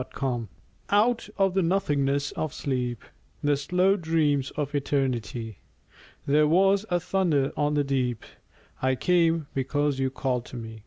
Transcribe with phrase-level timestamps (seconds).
[0.01, 0.49] The Call
[0.89, 3.03] Out of the nothingness of sleep,
[3.43, 5.59] The slow dreams of Eternity,
[6.25, 8.23] There was a thunder on the deep:
[8.81, 10.79] I came, because you called to me.